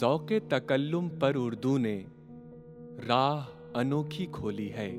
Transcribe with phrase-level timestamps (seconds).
[0.00, 2.04] जौके तकल्लुम पर उर्दू ने
[3.06, 3.42] राह
[3.80, 4.90] अनोखी खोली है।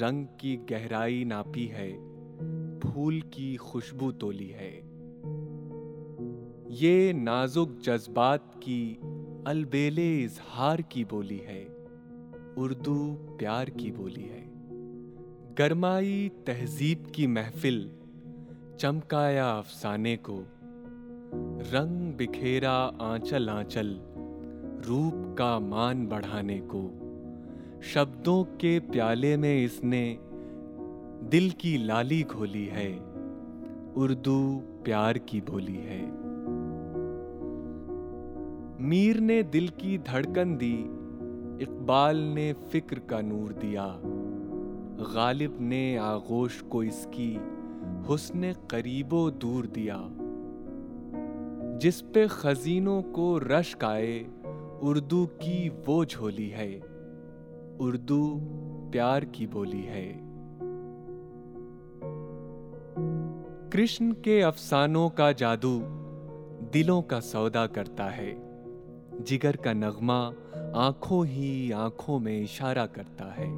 [0.00, 1.90] रंग की गहराई नापी है,
[2.78, 4.72] फूल की खुशबू तोली है।
[6.70, 8.98] ये नाजुक जज्बात की
[9.46, 11.64] अलबेले इजहार की बोली है,
[12.58, 14.44] उर्दू प्यार की बोली है।
[15.54, 17.90] गरमाई तहजीब की महफिल
[18.80, 20.44] चमकाया अफसाने को
[21.34, 24.00] रंग बिखेरा आंचल आंचल
[24.86, 26.90] रूप का मान बढ़ाने को।
[27.82, 30.18] शब्दों के प्याले में इसने
[31.30, 32.92] दिल की लाली घोली है,
[33.96, 36.02] उर्दू प्यार की बोली है।
[38.80, 40.74] मीर ने दिल की धड़कन दी,
[41.62, 44.00] इकबाल ने फ़िक्र का नूर दिया।
[45.14, 47.40] गालिब ने आगोश को इसकी
[48.08, 50.08] हुस्न करीबो दूर दिया।
[51.76, 54.24] जिस पे खजीनों को रश्क आए,
[54.82, 56.80] उर्दू की वो झोली है।
[57.80, 58.40] उर्दू
[58.92, 60.20] प्यार की बोली है।
[63.70, 65.80] कृष्ण के अफसानों का जादू
[66.72, 68.36] दिलों का सौदा करता है।
[69.22, 70.32] जिगर का नगमा
[70.74, 73.50] आँखों ही आँखों में इशारा करता है।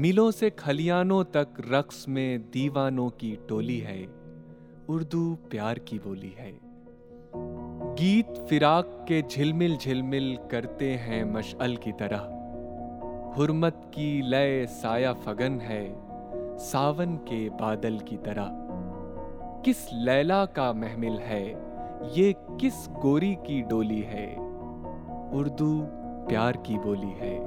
[0.00, 4.06] मिलों से खलियानों तक रक्स में दीवानों की टोली है।
[4.88, 6.69] उर्दू प्यार की बोली है।
[8.00, 12.18] गीत फिराक के झिलमिल झिलमिल करते हैं मशअल की तरह।
[13.36, 15.94] हुरमत की लय साया फगन है,
[16.58, 18.48] सावन के बादल की तरह।
[19.64, 21.42] किस लैला का महमिल है,
[22.18, 24.26] ये किस गोरी की डोली है?
[25.32, 25.82] उर्दू
[26.28, 27.38] प्यार की बोली है,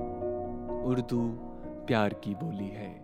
[0.84, 1.28] उर्दू
[1.88, 3.03] प्यार की बोली है।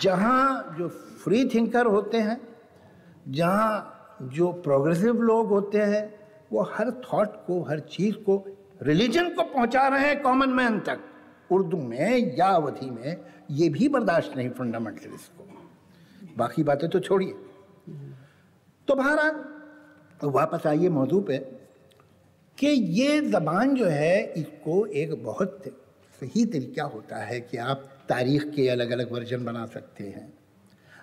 [0.00, 0.88] जहाँ जो
[1.24, 2.40] फ्री थिंकर होते हैं,
[3.28, 6.20] जहाँ जो प्रोग्रेसिव लोग होते हैं,
[6.52, 8.44] वो हर थॉट को, हर चीज़ को
[8.82, 11.00] रिलीजन को पहुँचा रहे हैं कॉमन मैन तक।
[11.52, 13.16] उर्दू में या अवधि में
[13.50, 15.46] ये भी बर्दाश्त नहीं फंडामेंटलिस्ट को।
[16.36, 17.34] बाकी बातें तो छोड़िए।
[18.88, 19.44] तो बहरहाल,
[20.24, 21.38] वापस आइए मौजू पे
[22.58, 25.62] कि ये ज़बान जो है, इसको एक बहुत
[26.20, 30.32] सही तरीका होता है कि आप तारीख़ के अलग अलग वर्जन बना सकते हैं।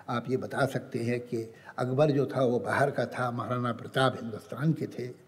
[0.08, 4.18] आप ये बता सकते हैं कि अकबर जो था, वो बाहर का था, महाराणा प्रताप
[4.22, 5.24] हिंदुस्तान के थे।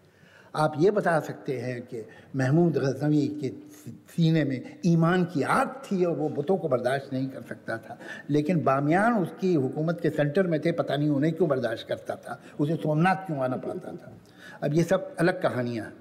[0.55, 3.49] आप ये बता सकते हैं कि महमूद गजनवी के
[3.87, 7.99] सीने में ईमान की आग थी और वो बुतों को बर्दाश्त नहीं कर सकता था।
[8.29, 12.41] लेकिन बामियान उसकी हुकूमत के सेंटर में थे, पता नहीं उन्हें क्यों बर्दाश्त करता था,
[12.59, 14.17] उसे सोमनाथ क्यों आना पड़ता था।
[14.63, 15.93] अब ये सब अलग कहानियाँ।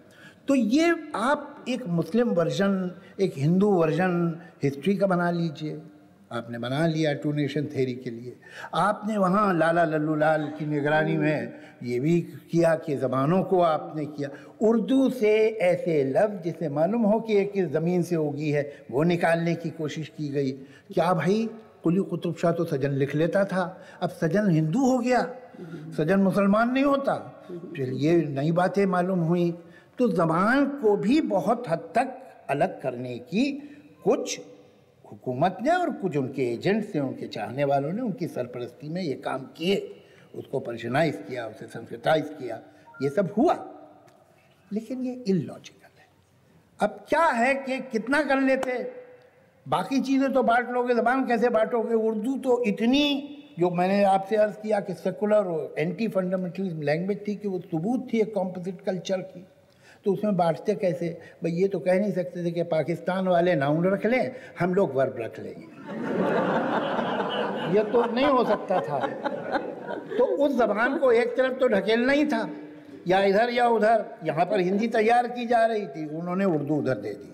[0.49, 5.83] तो ये आप एक मुस्लिम वर्जन, एक हिंदू वर्जन हिस्ट्री का बना लीजिए।
[6.33, 8.37] आपने बना लिया टू नेशन थेरी के लिए।
[8.75, 14.07] आपने वहाँ लाला लल्लू लाल की निगरानी में ये भी किया कि ज़बानों को आपने
[14.07, 14.29] किया।
[14.61, 19.03] उर्दू से ऐसे लफ्ज़ जिसे मालूम हो कि एक किस ज़मीन से होगी है, वो
[19.03, 20.51] निकालने की कोशिश की गई।
[20.95, 21.51] क्या भाई?
[21.83, 25.23] कुली कुतुब शाह तो सजन लिख लेता था। अब सजन हिंदू हो गया।
[25.97, 27.45] सजन मुसलमान नहीं होता।
[27.77, 29.55] फिर ये नई बातें मालूम हुई।
[29.99, 32.19] तो ज़बान को भी बहुत हद तक
[32.51, 33.51] अलग करने की
[34.05, 34.41] कुछ
[35.13, 39.15] हुकूमत ने और कुछ उनके एजेंट्स ने, उनके चाहने वालों ने उनकी सरपरस्ती में ये
[39.15, 40.03] काम किए,
[40.35, 42.61] उसको पर्शनाइज किया, उसे संस्कृताइज किया,
[43.03, 43.55] ये सब हुआ।
[44.73, 46.07] लेकिन ये इलॉजिकल है।
[46.81, 48.93] अब क्या है कि कितना कर लेते?
[49.69, 51.95] बाकी चीज़ें तो बांट लोगे, जबान कैसे बांटोगे?
[51.95, 57.49] उर्दू तो इतनी, जो मैंने आपसे अर्ज़ किया कि सेकुलर एंटी फंडामेंटलिज्म लैंग्वेज थी कि
[57.49, 59.47] वो सबूत थी एक कॉम्पोजिट कल्चर की।
[60.07, 61.09] तो उसमें बांटते कैसे?
[61.43, 64.95] भाई ये तो कह नहीं सकते थे कि पाकिस्तान वाले नाउन रख लें हम लोग
[64.95, 65.67] वर्ब रख लेंगे।
[67.79, 68.99] ये तो नहीं हो सकता था।
[70.19, 72.49] तो उस जबान को एक तरफ़ तो ढकेलना ही था।
[73.09, 76.95] या इधर या उधर। यहाँ पर हिंदी तैयार की जा रही थी। उन्होंने उर्दू उधर
[76.95, 77.33] दे दी।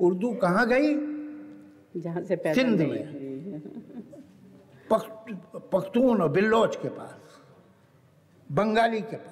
[0.00, 0.94] उर्दू कहाँ गई?
[2.00, 3.60] जहाँ से सिंध में।
[5.72, 7.20] पख्तून और बिल्लोच के पास।
[8.52, 9.30] बंगाली के पास।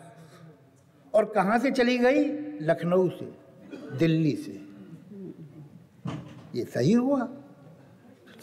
[1.14, 2.50] और कहाँ से चली गई?
[2.60, 3.32] लखनऊ से,
[3.98, 4.70] दिल्ली से।
[6.58, 7.28] ये सही हुआ।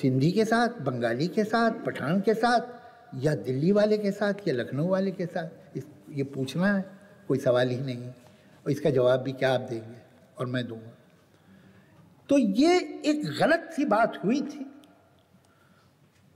[0.02, 2.62] सिंधी के साथ, बंगाली के साथ, पठान के साथ,
[3.16, 5.78] या दिल्ली वाले के साथ, या लखनऊ वाले के साथ?
[5.78, 8.08] इस, ये पूछना है, कोई सवाल ही नहीं।
[8.66, 9.98] और इसका जवाब भी क्या आप देंगे?
[10.38, 10.98] और मैं दूँगा।
[12.30, 14.72] तो ये एक गलत सी बात हुई थी।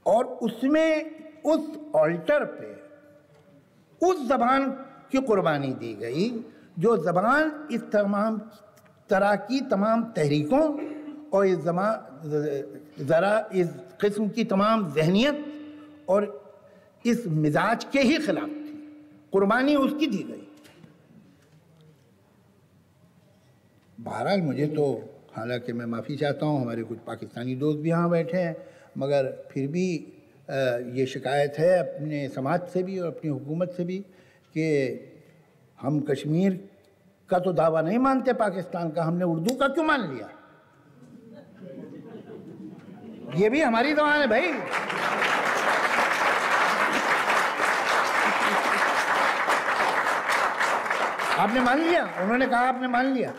[0.05, 2.81] और उसमें उस ऑल्टर पे,
[4.07, 4.71] उस जबान
[5.11, 6.45] की कुर्बानी दी गई।
[6.77, 8.37] जो ज़बान इस तमाम
[9.09, 10.63] तरह की तमाम तहरीकों
[11.33, 11.87] और इस जमा,
[13.01, 13.67] ज़रा इस
[14.01, 15.45] किस्म की तमाम जहनीत
[16.09, 16.25] और
[17.05, 18.73] इस मिजाज के ही ख़िलाफ़ थी।
[19.33, 20.47] कुर्बानी उसकी दी गई।
[23.97, 24.85] बहरहाल मुझे तो
[25.35, 28.55] हालाँकि मैं माफ़ी चाहता हूँ, हमारे कुछ पाकिस्तानी दोस्त भी यहाँ बैठे हैं,
[28.97, 29.87] मगर फिर भी
[30.97, 33.97] ये शिकायत है अपने समाज से भी और अपनी हुकूमत से भी
[34.55, 34.67] कि
[35.81, 36.59] हम कश्मीर
[37.29, 40.29] का तो दावा नहीं मानते, पाकिस्तान का हमने उर्दू का क्यों मान लिया?
[43.35, 44.51] ये भी हमारी दवा है भाई।
[51.39, 52.03] आपने मान लिया?
[52.21, 53.33] उन्होंने कहा आपने मान लिया।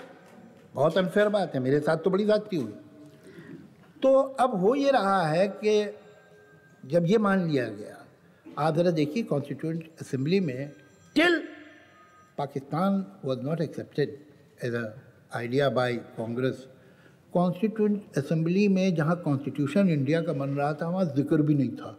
[0.75, 2.73] बहुत अनफेयर बात है, मेरे साथ तो बड़ी जाती हुई।
[4.03, 5.75] तो अब हो ये रहा है कि
[6.85, 7.97] जब ये मान लिया गया
[8.59, 10.71] आप ज़रा देखिए कॉन्स्टिट्यूंट असेंबली में
[11.17, 11.43] till
[12.39, 14.19] Pakistan was not accepted
[14.65, 14.85] as a
[15.37, 16.67] idea by Congress
[17.33, 21.99] constituent assembly में जहाँ कॉन्स्टिट्यूशन इंडिया का बन रहा था, वहाँ ज़िक्र भी नहीं था।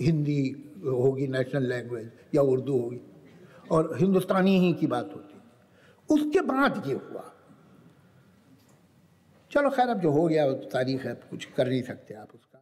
[0.00, 0.40] हिंदी
[0.84, 3.00] होगी नेशनल लैंग्वेज या उर्दू होगी
[3.70, 5.40] और हिंदुस्तानी ही की बात होती।
[6.08, 7.24] उसके बाद ये हुआ।
[9.50, 12.58] चलो खैर, अब जो हो गया वो तारीख है कुछ कर नहीं सकते आप उसका।